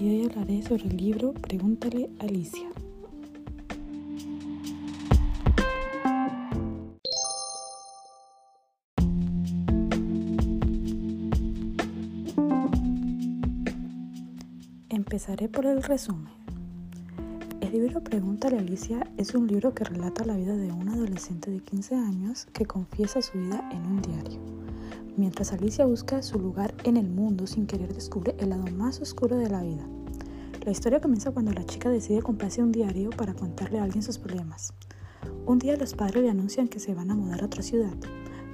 Y 0.00 0.08
hoy 0.08 0.24
hablaré 0.24 0.62
sobre 0.62 0.84
el 0.84 0.96
libro 0.96 1.32
Pregúntale 1.32 2.10
a 2.18 2.24
Alicia. 2.24 2.68
Empezaré 14.88 15.48
por 15.48 15.66
el 15.66 15.84
resumen. 15.84 16.32
El 17.60 17.72
libro 17.72 18.02
Pregúntale 18.02 18.56
a 18.56 18.60
Alicia 18.60 19.06
es 19.18 19.36
un 19.36 19.46
libro 19.46 19.72
que 19.72 19.84
relata 19.84 20.24
la 20.24 20.34
vida 20.34 20.56
de 20.56 20.72
un 20.72 20.88
adolescente 20.88 21.52
de 21.52 21.60
15 21.60 21.94
años 21.94 22.46
que 22.52 22.66
confiesa 22.66 23.22
su 23.22 23.38
vida 23.38 23.68
en 23.72 23.86
un 23.86 24.02
diario. 24.02 24.57
Mientras 25.18 25.52
Alicia 25.52 25.84
busca 25.84 26.22
su 26.22 26.38
lugar 26.38 26.74
en 26.84 26.96
el 26.96 27.10
mundo 27.10 27.46
sin 27.46 27.66
querer 27.66 27.92
descubre 27.92 28.34
el 28.38 28.48
lado 28.48 28.64
más 28.72 29.02
oscuro 29.02 29.36
de 29.36 29.50
la 29.50 29.62
vida. 29.62 29.86
La 30.64 30.70
historia 30.70 31.00
comienza 31.00 31.32
cuando 31.32 31.52
la 31.52 31.66
chica 31.66 31.90
decide 31.90 32.22
comprarse 32.22 32.62
un 32.62 32.72
diario 32.72 33.10
para 33.10 33.34
contarle 33.34 33.80
a 33.80 33.82
alguien 33.82 34.02
sus 34.02 34.18
problemas. 34.18 34.72
Un 35.44 35.58
día 35.58 35.76
los 35.76 35.92
padres 35.92 36.22
le 36.22 36.30
anuncian 36.30 36.68
que 36.68 36.80
se 36.80 36.94
van 36.94 37.10
a 37.10 37.14
mudar 37.14 37.42
a 37.42 37.46
otra 37.46 37.62
ciudad. 37.62 37.92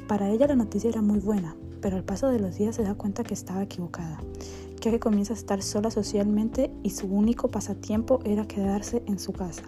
Para 0.08 0.30
ella 0.30 0.48
la 0.48 0.56
noticia 0.56 0.90
era 0.90 1.02
muy 1.02 1.20
buena, 1.20 1.54
pero 1.80 1.96
al 1.96 2.04
paso 2.04 2.28
de 2.28 2.40
los 2.40 2.56
días 2.56 2.74
se 2.74 2.82
da 2.82 2.94
cuenta 2.94 3.22
que 3.22 3.34
estaba 3.34 3.62
equivocada 3.62 4.18
ya 4.84 4.90
que 4.90 5.00
comienza 5.00 5.32
a 5.32 5.36
estar 5.36 5.62
sola 5.62 5.90
socialmente 5.90 6.70
y 6.82 6.90
su 6.90 7.06
único 7.06 7.48
pasatiempo 7.48 8.20
era 8.24 8.46
quedarse 8.46 9.02
en 9.06 9.18
su 9.18 9.32
casa. 9.32 9.62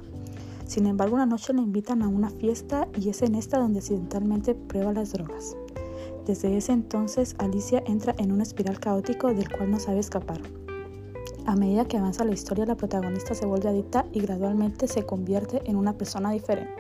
Sin 0.67 0.87
embargo, 0.87 1.15
una 1.15 1.25
noche 1.25 1.55
la 1.55 1.63
invitan 1.63 2.03
a 2.03 2.09
una 2.09 2.29
fiesta 2.29 2.87
y 3.01 3.09
es 3.09 3.23
en 3.23 3.35
esta 3.35 3.59
donde 3.59 3.79
accidentalmente 3.79 4.55
prueba 4.55 4.93
las 4.93 5.13
drogas. 5.13 5.57
Desde 6.27 6.57
ese 6.57 6.73
entonces, 6.73 7.37
Alicia 7.39 7.85
entra 7.87 8.13
en 8.19 8.33
un 8.33 8.41
espiral 8.41 8.81
caótico 8.81 9.33
del 9.33 9.49
cual 9.49 9.71
no 9.71 9.79
sabe 9.79 10.01
escapar. 10.01 10.41
A 11.47 11.55
medida 11.55 11.87
que 11.87 11.99
avanza 11.99 12.25
la 12.25 12.33
historia, 12.33 12.67
la 12.67 12.75
protagonista 12.75 13.33
se 13.37 13.47
vuelve 13.47 13.69
adicta 13.69 14.07
y 14.13 14.19
gradualmente 14.19 14.89
se 14.89 15.07
convierte 15.07 15.63
en 15.67 15.77
una 15.77 15.93
persona 15.93 16.33
diferente. 16.33 16.73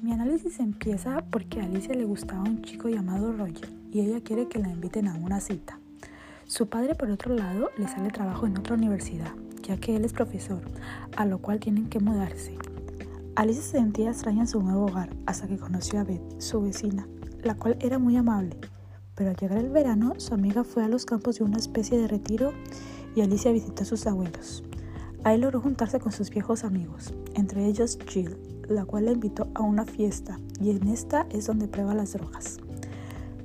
Mi 0.00 0.12
análisis 0.12 0.60
empieza 0.60 1.24
porque 1.32 1.60
a 1.60 1.64
Alicia 1.64 1.94
le 1.94 2.04
gustaba 2.04 2.44
un 2.44 2.62
chico 2.62 2.88
llamado 2.88 3.32
Roger 3.32 3.68
y 3.90 4.02
ella 4.02 4.20
quiere 4.20 4.46
que 4.46 4.60
la 4.60 4.68
inviten 4.68 5.08
a 5.08 5.16
una 5.16 5.40
cita. 5.40 5.77
Su 6.48 6.66
padre, 6.66 6.94
por 6.94 7.10
otro 7.10 7.34
lado, 7.34 7.70
le 7.76 7.86
sale 7.88 8.08
trabajo 8.08 8.46
en 8.46 8.56
otra 8.56 8.74
universidad, 8.74 9.32
ya 9.62 9.76
que 9.76 9.94
él 9.94 10.06
es 10.06 10.14
profesor, 10.14 10.62
a 11.14 11.26
lo 11.26 11.40
cual 11.40 11.60
tienen 11.60 11.90
que 11.90 12.00
mudarse. 12.00 12.56
Alicia 13.36 13.62
se 13.62 13.72
sentía 13.72 14.08
extraña 14.08 14.40
en 14.40 14.48
su 14.48 14.62
nuevo 14.62 14.86
hogar 14.86 15.10
hasta 15.26 15.46
que 15.46 15.58
conoció 15.58 16.00
a 16.00 16.04
Beth, 16.04 16.40
su 16.40 16.62
vecina, 16.62 17.06
la 17.42 17.54
cual 17.54 17.76
era 17.80 17.98
muy 17.98 18.16
amable. 18.16 18.56
Pero 19.14 19.28
al 19.28 19.36
llegar 19.36 19.58
el 19.58 19.68
verano, 19.68 20.14
su 20.16 20.32
amiga 20.32 20.64
fue 20.64 20.82
a 20.82 20.88
los 20.88 21.04
campos 21.04 21.36
de 21.36 21.44
una 21.44 21.58
especie 21.58 21.98
de 21.98 22.08
retiro 22.08 22.54
y 23.14 23.20
Alicia 23.20 23.52
visitó 23.52 23.82
a 23.82 23.86
sus 23.86 24.06
abuelos. 24.06 24.64
Ahí 25.24 25.36
logró 25.36 25.60
juntarse 25.60 26.00
con 26.00 26.12
sus 26.12 26.30
viejos 26.30 26.64
amigos, 26.64 27.12
entre 27.34 27.66
ellos 27.66 27.98
Jill, 28.06 28.38
la 28.70 28.86
cual 28.86 29.04
la 29.04 29.12
invitó 29.12 29.50
a 29.54 29.60
una 29.60 29.84
fiesta 29.84 30.40
y 30.62 30.70
en 30.70 30.88
esta 30.88 31.26
es 31.28 31.44
donde 31.44 31.68
prueba 31.68 31.92
las 31.92 32.14
drogas. 32.14 32.56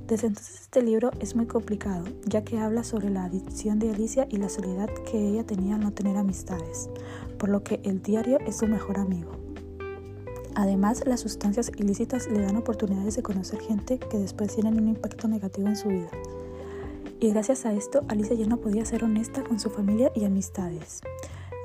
Desde 0.06 0.26
entonces 0.26 0.60
este 0.60 0.82
libro 0.82 1.10
es 1.20 1.34
muy 1.34 1.46
complicado, 1.46 2.04
ya 2.26 2.44
que 2.44 2.58
habla 2.58 2.84
sobre 2.84 3.08
la 3.08 3.24
adicción 3.24 3.78
de 3.78 3.88
Alicia 3.88 4.26
y 4.30 4.36
la 4.36 4.50
soledad 4.50 4.90
que 5.10 5.18
ella 5.18 5.44
tenía 5.44 5.76
al 5.76 5.80
no 5.80 5.92
tener 5.92 6.18
amistades, 6.18 6.90
por 7.38 7.48
lo 7.48 7.64
que 7.64 7.80
el 7.84 8.02
diario 8.02 8.38
es 8.40 8.58
su 8.58 8.66
mejor 8.66 8.98
amigo. 8.98 9.32
Además, 10.54 11.04
las 11.06 11.20
sustancias 11.20 11.72
ilícitas 11.78 12.28
le 12.28 12.42
dan 12.42 12.56
oportunidades 12.56 13.16
de 13.16 13.22
conocer 13.22 13.60
gente 13.60 13.98
que 13.98 14.18
después 14.18 14.54
tienen 14.54 14.78
un 14.78 14.88
impacto 14.88 15.26
negativo 15.26 15.68
en 15.68 15.76
su 15.76 15.88
vida. 15.88 16.10
Y 17.18 17.30
gracias 17.30 17.64
a 17.64 17.72
esto, 17.72 18.02
Alicia 18.08 18.36
ya 18.36 18.46
no 18.46 18.58
podía 18.58 18.84
ser 18.84 19.04
honesta 19.04 19.42
con 19.42 19.58
su 19.58 19.70
familia 19.70 20.12
y 20.14 20.26
amistades. 20.26 21.00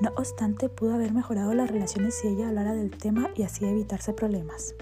No 0.00 0.12
obstante, 0.16 0.70
pudo 0.70 0.94
haber 0.94 1.12
mejorado 1.12 1.52
las 1.52 1.70
relaciones 1.70 2.14
si 2.14 2.28
ella 2.28 2.48
hablara 2.48 2.72
del 2.72 2.90
tema 2.90 3.28
y 3.36 3.42
así 3.42 3.66
evitarse 3.66 4.14
problemas. 4.14 4.74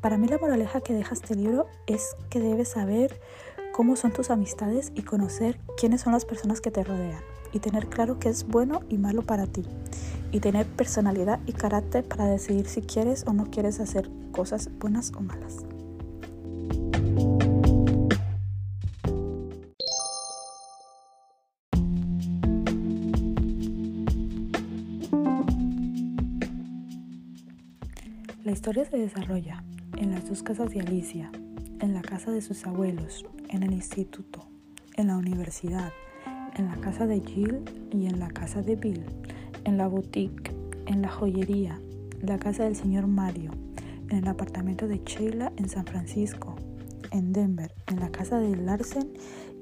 Para 0.00 0.18
mí 0.18 0.28
la 0.28 0.38
moraleja 0.38 0.80
que 0.80 0.92
deja 0.92 1.14
este 1.14 1.34
libro 1.34 1.66
es 1.86 2.16
que 2.30 2.40
debes 2.40 2.68
saber 2.68 3.18
cómo 3.72 3.96
son 3.96 4.12
tus 4.12 4.30
amistades 4.30 4.92
y 4.94 5.02
conocer 5.02 5.58
quiénes 5.76 6.02
son 6.02 6.12
las 6.12 6.24
personas 6.24 6.60
que 6.60 6.70
te 6.70 6.84
rodean 6.84 7.20
y 7.52 7.60
tener 7.60 7.88
claro 7.88 8.18
qué 8.18 8.28
es 8.28 8.46
bueno 8.46 8.80
y 8.88 8.98
malo 8.98 9.22
para 9.22 9.46
ti 9.46 9.64
y 10.32 10.40
tener 10.40 10.66
personalidad 10.66 11.40
y 11.46 11.52
carácter 11.52 12.04
para 12.04 12.26
decidir 12.26 12.66
si 12.66 12.82
quieres 12.82 13.24
o 13.26 13.32
no 13.32 13.50
quieres 13.50 13.80
hacer 13.80 14.10
cosas 14.32 14.70
buenas 14.78 15.12
o 15.16 15.20
malas. 15.20 15.56
La 28.44 28.52
historia 28.52 28.84
se 28.84 28.96
desarrolla 28.96 29.64
dos 30.28 30.42
casas 30.42 30.70
de 30.70 30.80
Alicia, 30.80 31.30
en 31.78 31.94
la 31.94 32.02
casa 32.02 32.32
de 32.32 32.40
sus 32.40 32.66
abuelos, 32.66 33.24
en 33.48 33.62
el 33.62 33.72
instituto, 33.72 34.48
en 34.96 35.06
la 35.06 35.16
universidad, 35.16 35.92
en 36.56 36.66
la 36.66 36.76
casa 36.76 37.06
de 37.06 37.20
Jill 37.20 37.62
y 37.92 38.06
en 38.06 38.18
la 38.18 38.28
casa 38.28 38.60
de 38.60 38.74
Bill, 38.74 39.04
en 39.64 39.76
la 39.76 39.86
boutique, 39.86 40.52
en 40.86 41.02
la 41.02 41.08
joyería, 41.08 41.80
la 42.22 42.38
casa 42.38 42.64
del 42.64 42.74
señor 42.74 43.06
Mario, 43.06 43.52
en 44.10 44.18
el 44.18 44.26
apartamento 44.26 44.88
de 44.88 45.00
Sheila 45.04 45.52
en 45.56 45.68
San 45.68 45.86
Francisco, 45.86 46.56
en 47.12 47.32
Denver, 47.32 47.72
en 47.86 48.00
la 48.00 48.10
casa 48.10 48.40
de 48.40 48.56
Larsen 48.56 49.12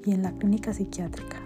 y 0.03 0.13
en 0.13 0.23
la 0.23 0.31
clínica 0.31 0.73
psiquiátrica. 0.73 1.44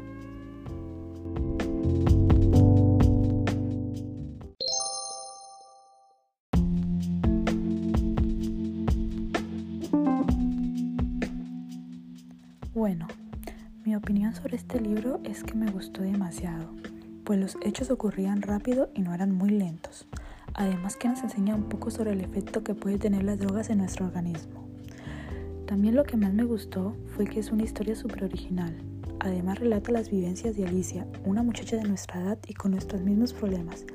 Bueno, 12.80 13.10
mi 13.84 13.94
opinión 13.94 14.34
sobre 14.34 14.56
este 14.56 14.80
libro 14.80 15.20
es 15.26 15.44
que 15.44 15.54
me 15.54 15.70
gustó 15.70 16.02
demasiado, 16.02 16.74
pues 17.26 17.38
los 17.38 17.58
hechos 17.62 17.92
ocurrían 17.92 18.42
rápido 18.42 18.90
y 18.96 19.02
no 19.02 19.14
eran 19.14 19.34
muy 19.34 19.50
lentos. 19.50 20.08
Además 20.54 20.96
que 20.96 21.10
nos 21.10 21.22
enseña 21.22 21.56
un 21.56 21.68
poco 21.68 21.92
sobre 21.92 22.14
el 22.14 22.22
efecto 22.22 22.64
que 22.64 22.76
puede 22.76 22.98
tener 22.98 23.24
las 23.24 23.38
drogas 23.38 23.70
en 23.70 23.80
nuestro 23.80 24.06
organismo. 24.06 24.66
También 25.68 25.94
lo 25.94 26.06
que 26.06 26.16
más 26.16 26.34
me 26.34 26.46
gustó 26.46 26.96
fue 27.18 27.26
que 27.26 27.42
es 27.42 27.52
una 27.52 27.64
historia 27.64 27.98
súper 27.98 28.24
original. 28.24 28.74
Además 29.20 29.60
relata 29.60 29.92
las 29.92 30.10
vivencias 30.10 30.56
de 30.56 30.66
Alicia, 30.66 31.06
una 31.26 31.44
muchacha 31.44 31.76
de 31.76 31.84
nuestra 31.84 32.22
edad 32.22 32.40
y 32.48 32.54
con 32.54 32.72
nuestros 32.72 33.02
mismos 33.02 33.34
problemas, 33.34 33.86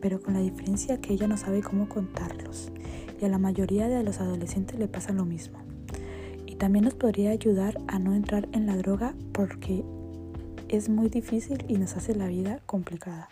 pero 0.00 0.18
con 0.18 0.32
la 0.32 0.40
diferencia 0.40 0.98
que 0.98 1.12
ella 1.12 1.28
no 1.28 1.36
sabe 1.36 1.60
cómo 1.60 1.90
contarlos. 1.90 2.72
Y 3.20 3.24
a 3.26 3.28
la 3.28 3.36
mayoría 3.36 3.86
de 3.88 4.02
los 4.02 4.18
adolescentes 4.18 4.78
le 4.78 4.88
pasa 4.88 5.12
lo 5.12 5.26
mismo. 5.26 5.69
También 6.60 6.84
nos 6.84 6.94
podría 6.94 7.30
ayudar 7.30 7.80
a 7.88 7.98
no 7.98 8.14
entrar 8.14 8.46
en 8.52 8.66
la 8.66 8.76
droga 8.76 9.14
porque 9.32 9.82
es 10.68 10.90
muy 10.90 11.08
difícil 11.08 11.64
y 11.68 11.78
nos 11.78 11.96
hace 11.96 12.14
la 12.14 12.26
vida 12.26 12.60
complicada. 12.66 13.30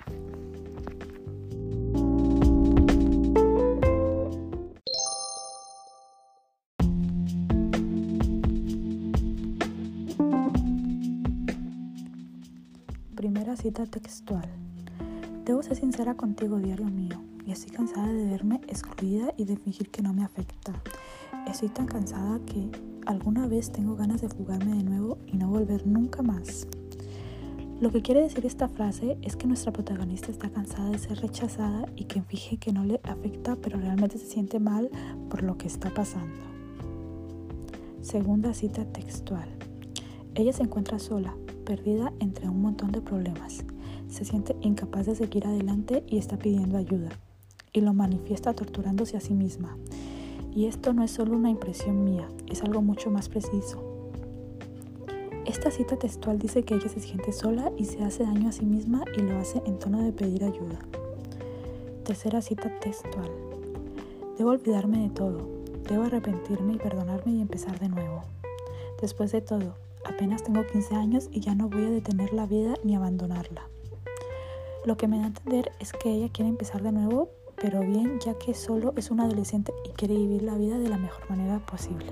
Primera 13.14 13.56
cita 13.58 13.84
textual. 13.84 14.48
Debo 15.44 15.62
ser 15.62 15.76
sincera 15.76 16.14
contigo, 16.14 16.56
diario 16.56 16.86
mío, 16.86 17.22
y 17.44 17.52
estoy 17.52 17.72
cansada 17.72 18.10
de 18.10 18.24
verme 18.24 18.62
excluida 18.68 19.34
y 19.36 19.44
de 19.44 19.58
fingir 19.58 19.90
que 19.90 20.00
no 20.00 20.14
me 20.14 20.24
afecta. 20.24 20.72
Estoy 21.48 21.70
tan 21.70 21.86
cansada 21.86 22.38
que 22.44 22.68
alguna 23.06 23.48
vez 23.48 23.72
tengo 23.72 23.96
ganas 23.96 24.20
de 24.20 24.28
fugarme 24.28 24.76
de 24.76 24.82
nuevo 24.82 25.16
y 25.26 25.38
no 25.38 25.48
volver 25.48 25.86
nunca 25.86 26.22
más. 26.22 26.68
Lo 27.80 27.90
que 27.90 28.02
quiere 28.02 28.20
decir 28.20 28.44
esta 28.44 28.68
frase 28.68 29.16
es 29.22 29.34
que 29.34 29.46
nuestra 29.46 29.72
protagonista 29.72 30.30
está 30.30 30.50
cansada 30.50 30.90
de 30.90 30.98
ser 30.98 31.18
rechazada 31.20 31.86
y 31.96 32.04
que 32.04 32.20
finge 32.20 32.58
que 32.58 32.72
no 32.72 32.84
le 32.84 33.00
afecta, 33.02 33.56
pero 33.56 33.80
realmente 33.80 34.18
se 34.18 34.26
siente 34.26 34.60
mal 34.60 34.90
por 35.30 35.42
lo 35.42 35.56
que 35.56 35.66
está 35.66 35.92
pasando. 35.94 36.38
Segunda 38.02 38.52
cita 38.52 38.84
textual. 38.84 39.48
Ella 40.34 40.52
se 40.52 40.64
encuentra 40.64 40.98
sola, 40.98 41.34
perdida 41.64 42.12
entre 42.20 42.48
un 42.48 42.60
montón 42.60 42.92
de 42.92 43.00
problemas. 43.00 43.64
Se 44.08 44.24
siente 44.24 44.54
incapaz 44.60 45.06
de 45.06 45.16
seguir 45.16 45.46
adelante 45.46 46.04
y 46.06 46.18
está 46.18 46.36
pidiendo 46.36 46.76
ayuda. 46.76 47.08
Y 47.72 47.80
lo 47.80 47.94
manifiesta 47.94 48.52
torturándose 48.52 49.16
a 49.16 49.20
sí 49.20 49.34
misma. 49.34 49.76
Y 50.54 50.66
esto 50.66 50.92
no 50.92 51.04
es 51.04 51.10
solo 51.10 51.36
una 51.36 51.50
impresión 51.50 52.04
mía, 52.04 52.28
es 52.48 52.62
algo 52.62 52.82
mucho 52.82 53.10
más 53.10 53.28
preciso. 53.28 53.82
Esta 55.44 55.70
cita 55.70 55.96
textual 55.96 56.38
dice 56.38 56.62
que 56.62 56.74
ella 56.74 56.88
se 56.88 57.00
siente 57.00 57.32
sola 57.32 57.72
y 57.78 57.86
se 57.86 58.04
hace 58.04 58.22
daño 58.22 58.50
a 58.50 58.52
sí 58.52 58.66
misma 58.66 59.04
y 59.16 59.22
lo 59.22 59.38
hace 59.38 59.62
en 59.64 59.78
tono 59.78 60.02
de 60.02 60.12
pedir 60.12 60.44
ayuda. 60.44 60.78
Tercera 62.04 62.42
cita 62.42 62.70
textual. 62.80 63.30
Debo 64.36 64.50
olvidarme 64.50 64.98
de 64.98 65.10
todo. 65.10 65.48
Debo 65.88 66.04
arrepentirme 66.04 66.74
y 66.74 66.78
perdonarme 66.78 67.32
y 67.32 67.40
empezar 67.40 67.78
de 67.78 67.88
nuevo. 67.88 68.24
Después 69.00 69.32
de 69.32 69.40
todo, 69.40 69.74
apenas 70.04 70.44
tengo 70.44 70.66
15 70.66 70.94
años 70.94 71.28
y 71.32 71.40
ya 71.40 71.54
no 71.54 71.68
voy 71.68 71.84
a 71.84 71.90
detener 71.90 72.34
la 72.34 72.46
vida 72.46 72.74
ni 72.84 72.94
abandonarla. 72.94 73.62
Lo 74.84 74.96
que 74.96 75.08
me 75.08 75.16
da 75.18 75.24
a 75.24 75.28
entender 75.28 75.72
es 75.80 75.92
que 75.92 76.10
ella 76.10 76.28
quiere 76.30 76.50
empezar 76.50 76.82
de 76.82 76.92
nuevo, 76.92 77.30
pero 77.60 77.80
bien 77.80 78.18
ya 78.20 78.34
que 78.34 78.54
solo 78.54 78.92
es 78.96 79.10
una 79.10 79.24
adolescente 79.24 79.72
y 79.84 79.90
quiere 79.90 80.14
vivir 80.14 80.42
la 80.42 80.54
vida 80.56 80.78
de 80.78 80.88
la 80.88 80.98
mejor 80.98 81.28
manera 81.28 81.58
posible. 81.58 82.06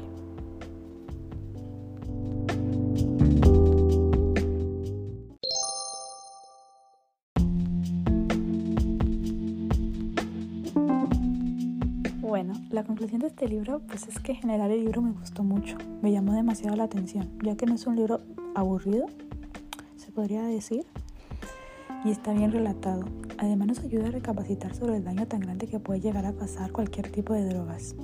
Bueno, 12.20 12.54
la 12.70 12.84
conclusión 12.84 13.20
de 13.20 13.28
este 13.28 13.48
libro 13.48 13.80
pues 13.86 14.08
es 14.08 14.18
que 14.18 14.32
en 14.32 14.38
general 14.38 14.70
el 14.70 14.80
libro 14.80 15.00
me 15.00 15.12
gustó 15.12 15.42
mucho, 15.42 15.78
me 16.02 16.12
llamó 16.12 16.32
demasiado 16.34 16.76
la 16.76 16.84
atención, 16.84 17.30
ya 17.42 17.56
que 17.56 17.66
no 17.66 17.74
es 17.74 17.86
un 17.86 17.96
libro 17.96 18.20
aburrido, 18.54 19.06
se 19.96 20.10
podría 20.10 20.42
decir, 20.42 20.84
y 22.04 22.10
está 22.10 22.32
bien 22.32 22.52
relatado. 22.52 23.04
Además 23.38 23.68
nos 23.68 23.78
ayuda 23.80 24.08
a 24.08 24.10
recapacitar 24.10 24.74
sobre 24.74 24.96
el 24.96 25.04
daño 25.04 25.26
tan 25.26 25.40
grande 25.40 25.66
que 25.66 25.78
puede 25.78 26.00
llegar 26.00 26.24
a 26.24 26.32
pasar 26.32 26.72
cualquier 26.72 27.10
tipo 27.10 27.34
de 27.34 27.44
drogas, 27.44 27.94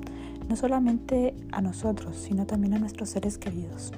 no 0.49 0.56
solamente 0.56 1.34
a 1.52 1.62
nosotros, 1.62 2.17
sino 2.17 2.46
también 2.46 2.75
a 2.75 2.79
nuestros 2.79 3.08
seres 3.08 3.38
queridos. 3.38 3.93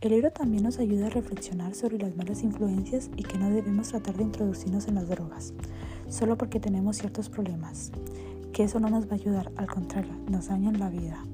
El 0.00 0.10
libro 0.10 0.30
también 0.30 0.62
nos 0.62 0.78
ayuda 0.78 1.06
a 1.06 1.10
reflexionar 1.10 1.74
sobre 1.74 1.98
las 1.98 2.16
malas 2.16 2.42
influencias 2.42 3.10
y 3.16 3.22
que 3.22 3.38
no 3.38 3.50
debemos 3.50 3.88
tratar 3.88 4.16
de 4.16 4.24
introducirnos 4.24 4.88
en 4.88 4.96
las 4.96 5.08
drogas, 5.08 5.54
solo 6.08 6.36
porque 6.36 6.60
tenemos 6.60 6.96
ciertos 6.96 7.28
problemas, 7.28 7.92
que 8.52 8.64
eso 8.64 8.80
no 8.80 8.90
nos 8.90 9.06
va 9.06 9.12
a 9.12 9.14
ayudar, 9.14 9.52
al 9.56 9.66
contrario, 9.66 10.12
nos 10.28 10.48
dañan 10.48 10.78
la 10.78 10.90
vida. 10.90 11.24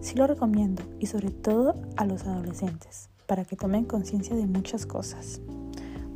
Sí 0.00 0.14
lo 0.14 0.26
recomiendo 0.26 0.82
y 0.98 1.06
sobre 1.06 1.30
todo 1.30 1.74
a 1.96 2.04
los 2.04 2.24
adolescentes, 2.26 3.08
para 3.26 3.44
que 3.44 3.56
tomen 3.56 3.84
conciencia 3.84 4.36
de 4.36 4.46
muchas 4.46 4.86
cosas. 4.86 5.40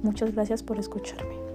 Muchas 0.02 0.34
gracias 0.34 0.62
por 0.62 0.78
escucharme. 0.78 1.49